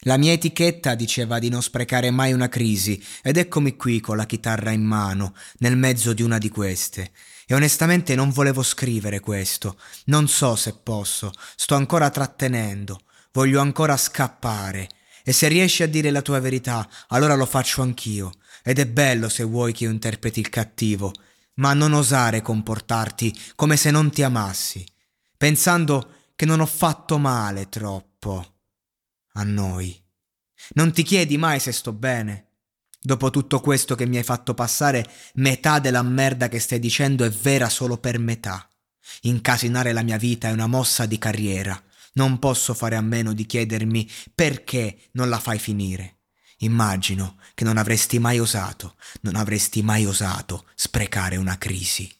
La 0.00 0.18
mia 0.18 0.32
etichetta 0.32 0.94
diceva 0.94 1.38
di 1.38 1.48
non 1.48 1.62
sprecare 1.62 2.10
mai 2.10 2.32
una 2.32 2.48
crisi 2.48 3.02
ed 3.22 3.38
eccomi 3.38 3.76
qui 3.76 3.98
con 4.00 4.16
la 4.16 4.26
chitarra 4.26 4.70
in 4.70 4.82
mano, 4.82 5.34
nel 5.58 5.76
mezzo 5.76 6.12
di 6.12 6.22
una 6.22 6.38
di 6.38 6.48
queste. 6.48 7.12
E 7.46 7.54
onestamente 7.54 8.14
non 8.14 8.30
volevo 8.30 8.62
scrivere 8.62 9.20
questo. 9.20 9.78
Non 10.06 10.28
so 10.28 10.54
se 10.54 10.74
posso. 10.74 11.32
Sto 11.56 11.74
ancora 11.74 12.10
trattenendo. 12.10 13.00
Voglio 13.32 13.60
ancora 13.60 13.96
scappare. 13.96 14.88
E 15.24 15.32
se 15.32 15.48
riesci 15.48 15.82
a 15.82 15.88
dire 15.88 16.10
la 16.10 16.22
tua 16.22 16.40
verità, 16.40 16.88
allora 17.08 17.34
lo 17.34 17.46
faccio 17.46 17.82
anch'io. 17.82 18.32
Ed 18.62 18.78
è 18.78 18.86
bello 18.86 19.28
se 19.28 19.44
vuoi 19.44 19.72
che 19.72 19.84
io 19.84 19.90
interpreti 19.90 20.40
il 20.40 20.50
cattivo, 20.50 21.12
ma 21.54 21.72
non 21.72 21.94
osare 21.94 22.42
comportarti 22.42 23.34
come 23.54 23.76
se 23.76 23.90
non 23.90 24.10
ti 24.10 24.22
amassi, 24.22 24.84
pensando 25.36 26.10
che 26.36 26.44
non 26.44 26.60
ho 26.60 26.66
fatto 26.66 27.18
male 27.18 27.68
troppo 27.68 28.55
a 29.36 29.42
noi. 29.44 29.98
Non 30.74 30.92
ti 30.92 31.02
chiedi 31.02 31.36
mai 31.38 31.60
se 31.60 31.72
sto 31.72 31.92
bene? 31.92 32.44
Dopo 33.00 33.30
tutto 33.30 33.60
questo 33.60 33.94
che 33.94 34.06
mi 34.06 34.16
hai 34.16 34.22
fatto 34.22 34.54
passare, 34.54 35.08
metà 35.34 35.78
della 35.78 36.02
merda 36.02 36.48
che 36.48 36.58
stai 36.58 36.80
dicendo 36.80 37.24
è 37.24 37.30
vera 37.30 37.68
solo 37.68 37.98
per 37.98 38.18
metà. 38.18 38.68
Incasinare 39.22 39.92
la 39.92 40.02
mia 40.02 40.16
vita 40.16 40.48
è 40.48 40.52
una 40.52 40.66
mossa 40.66 41.06
di 41.06 41.18
carriera. 41.18 41.80
Non 42.14 42.38
posso 42.38 42.74
fare 42.74 42.96
a 42.96 43.00
meno 43.00 43.32
di 43.32 43.46
chiedermi 43.46 44.10
perché 44.34 44.98
non 45.12 45.28
la 45.28 45.38
fai 45.38 45.58
finire. 45.58 46.20
Immagino 46.60 47.38
che 47.54 47.64
non 47.64 47.76
avresti 47.76 48.18
mai 48.18 48.40
osato, 48.40 48.96
non 49.20 49.36
avresti 49.36 49.82
mai 49.82 50.06
osato 50.06 50.64
sprecare 50.74 51.36
una 51.36 51.58
crisi. 51.58 52.10